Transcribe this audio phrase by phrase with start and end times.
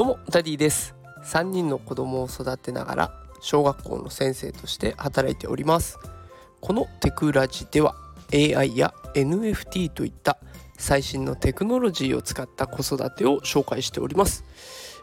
[0.00, 0.94] どうもダディです。
[1.24, 3.12] 3人の子供を育てながら
[3.42, 5.98] 小学校の先生として働いております。
[6.62, 7.94] このテクラジでは
[8.32, 10.38] AI や NFT といった
[10.78, 14.42] 最新のテクノロジーを使った子育てを紹介しております、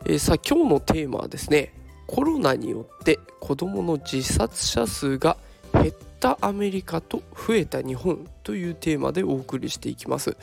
[0.08, 1.76] えー、さあ今日のテーマはですね
[2.08, 5.38] コロナによって子供の自殺者数が
[5.74, 10.36] 減ったアメリカと増えた日本というテーマでお送りしていきます。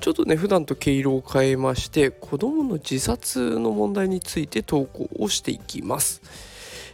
[0.00, 6.22] ちょっとね普段と毛色を変えまして子どもの自殺の問題について投稿をしていきます。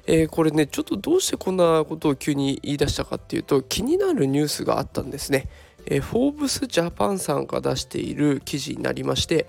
[0.07, 5.49] えー、これねちょっとどうしてこんなことを急に言い出したかっていうと気になるニュースがあったんですね、
[5.87, 9.47] えー、フォーブスジャパンさんが出している記事になりまして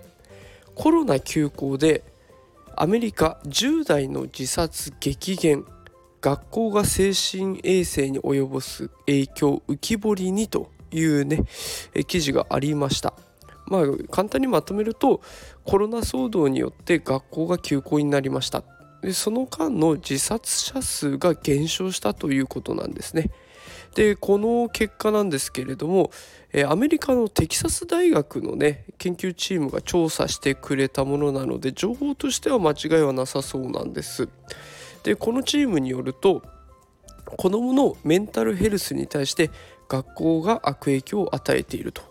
[0.76, 2.04] コロナ休校で
[2.76, 5.66] アメリカ10代の自殺激減
[6.24, 11.44] 学校が精神衛生に及ぼす影響浮き彫りにというね
[12.08, 13.14] 記事がありました。
[13.68, 15.22] まあ簡単にまとめると
[15.66, 18.64] コロナ騒動によって学校が休校になりました。
[19.02, 23.30] でその間の自殺者数が減少したということなんですね。
[23.94, 26.10] でこの結果なんですけれども
[26.70, 34.30] アメリカのテキサス大学のね研究チームが調査してくれたものなので情報としては間違いはなさそうなんです。
[35.04, 36.42] でこのチームによると
[37.26, 39.50] 子どものメンタルヘルスに対して
[39.90, 42.02] 学校が悪影響を与えていると。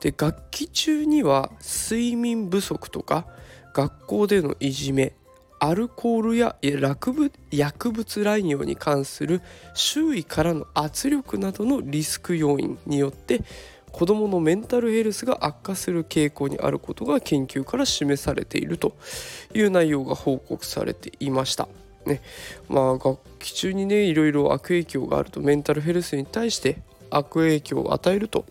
[0.00, 3.26] で学期中には睡眠不足とか
[3.72, 5.14] 学校でのいじめ
[5.60, 6.56] アルコールや
[7.52, 9.42] 薬物乱用に関する
[9.74, 13.44] 周囲からの圧力などのリスク要因によって
[13.92, 18.96] 子どものメンタルヘルスが悪化する傾向にあることが研究から示されていると
[19.54, 21.68] いう内容が報告されていました。
[22.06, 22.20] ね
[22.68, 26.78] まあ学期中にねいろいろ悪影響があるとメンタルヘルスに対して
[27.10, 28.44] 悪影響を与えると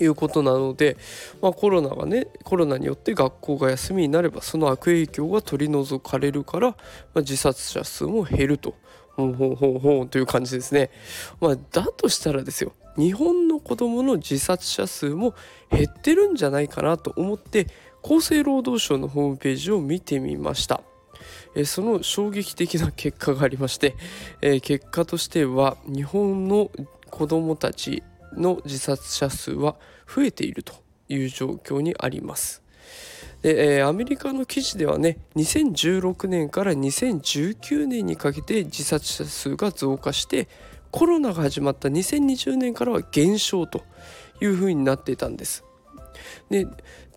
[0.00, 0.96] いうことなので、
[1.42, 6.76] まあ、コロナがねコロナによって学校が休みになればその悪影響が取り除かれるから、ま
[7.16, 8.74] あ、自殺者数も減ると。
[9.16, 10.88] ほんほんほんほんという感じですね。
[11.40, 15.34] まあ、だとしたらですよ日本の子どもの自殺者数も
[15.70, 17.66] 減ってるんじゃないかなと思って
[18.02, 20.82] 厚生労働省のホームページを見てみました。
[21.54, 23.96] えその衝撃的な結果がありまして、
[24.40, 26.70] え結果としては日本の
[27.10, 28.02] 子どもたち
[28.36, 29.76] の自殺者数は
[30.06, 30.74] 増えていると
[31.08, 32.62] いう状況にあります。
[33.42, 40.48] で、え、アメリカの記事ではね2016年から2019年にかけて自殺者数が増加して
[40.90, 43.82] コロナが始まった2020年からは減少と
[44.40, 45.64] いうふうになっていたんです。
[46.50, 46.66] で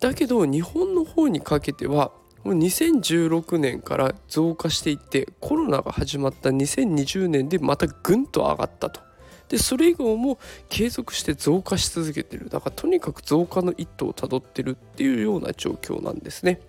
[0.00, 2.12] だけど日本の方にかけては
[2.52, 9.00] 2016年から増加していってコロナが始まった2020年でまたぐんと上がったと。
[9.48, 10.38] でそれ以後も
[10.68, 16.60] 継続して増加し続けてるだからとにかく増加の一途をたどってるっていうような状況なんですね。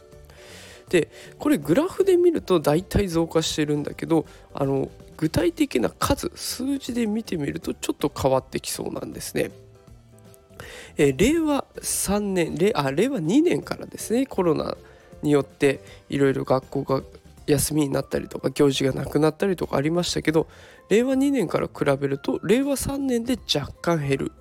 [0.89, 1.09] で
[1.39, 9.51] これグラフで見ると大体増加してるんだけどあの具体的な数数字で見てみるとちょっと変わってきそうなんですね。
[10.97, 14.77] え令和3年令あ令和2年からですねコロナ
[15.21, 17.01] によっていろいろ学校が
[17.47, 20.47] 休みになったりとか行事がなくなったりとかありましたけど
[20.89, 24.31] 令和2年から比べると令和3年で若干減る。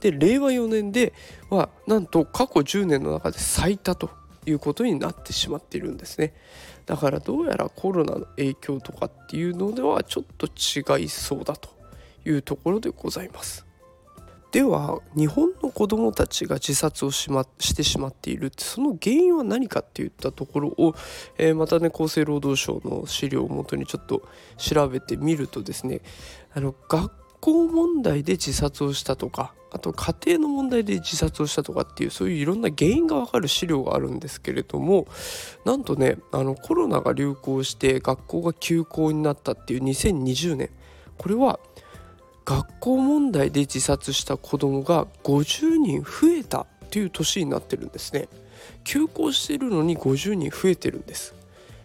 [0.00, 1.12] で令和4年で
[1.50, 4.10] はなんと過去10年の中で最多と
[4.46, 6.34] いうことになってしまっているんですね。
[6.86, 11.68] だからどうやらコロナの影響とかっていうのではちょっと違いそうだと
[12.24, 13.66] いうところでございます。
[14.52, 18.50] では日本の子どもたちが自殺をし,、ま、してしまっている。
[18.56, 20.94] その原因は何かっていったところを、
[21.38, 24.22] えー、またね厚生労働省の資料をもとにちょっと
[24.56, 26.00] 調べてみるとですね
[26.52, 35.06] あの学校問題で自殺をしたとかあと家庭の問題で自殺をしたとかっていうそういういろんな原因がわかる資料があるんですけれども
[35.64, 40.70] なんとねあのコロナが流行して学校が休校になったっていう2020年
[41.16, 41.60] これは
[42.44, 48.28] 学校問題で自殺した子どもが50人増えたっていう年になってるんですね。
[48.84, 51.34] 休校してるのに50人増えてるんです。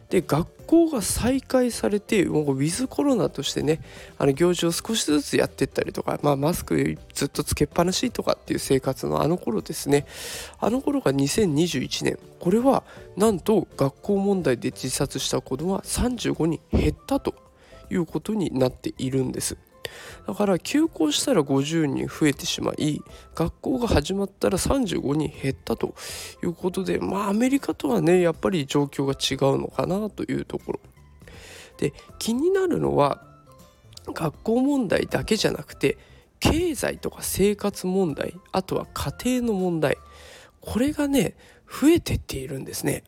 [0.09, 3.81] で学校が再開されてもうウィズコロナとしてね
[4.17, 10.05] あの行事を少しずつやってったりとか、まあ、マスクずっとつけっぱなしとかっていう生活のあの頃ですね。
[10.59, 12.19] あの頃が2021年。
[12.39, 12.83] これは
[13.17, 17.33] なんと学校問題で自殺した子どもは35人減ったと
[17.89, 19.57] いうことになっているんです。
[20.27, 23.01] だから休校したら50人増えてしまい
[23.35, 25.95] 学校が始まったら35人減ったと
[26.43, 30.79] いうことでまあアメリカとはねやっぱり状況が違うのかなというところ。
[31.77, 33.21] で気になるのは
[34.07, 35.97] 学校問題だけじゃなくて
[36.39, 39.97] 経済とか生活問題あとは家庭の問題
[40.61, 41.35] これがね
[41.67, 43.03] 増えてっているんですね。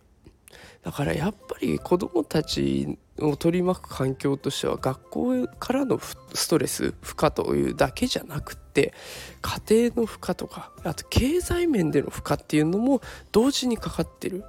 [0.83, 5.99] だからやっぱり子どもたちを取り巻く環境としては学校からの
[6.33, 8.93] ストレス負荷というだけじゃなくて
[9.41, 14.43] 家庭の負荷とかあと経済面での負荷っていうのも同時にかかってる、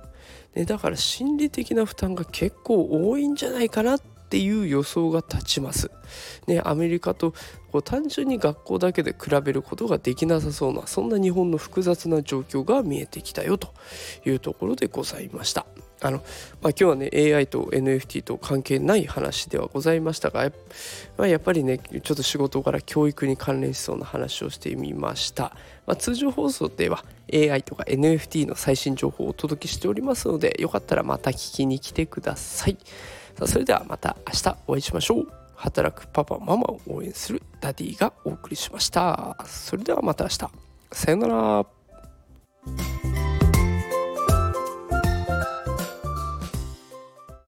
[0.54, 4.00] ね、だから心理的な負担が結構多いんじゃないかなっ
[4.30, 5.90] ていう予想が立ちます。
[6.46, 7.32] ね、アメリカと
[7.72, 13.72] こう単純に学校だけで比べることができなさそうなそんな日本の複雑な状況が見えてきたよと
[14.26, 15.64] いうところでございました。
[16.00, 16.24] あの、まあ、
[16.70, 20.52] 今日はね AI と NFT と関係ない話ではございましたがや,、
[21.16, 25.56] まあ、やっぱりねちょっと仕事から教育に関連しそうな話をしてみました、
[25.86, 32.78] まあ、通常放送では AI とか NFT の最新情報をお届けしておりますのでよかったらまた聞きに来てください。
[33.36, 35.28] さあそれではまた明日お会いしましょう。
[35.54, 39.36] 働くパパママを応援するダディがお送りしました。
[39.44, 40.38] それではまた明日。
[40.92, 41.77] さようなら。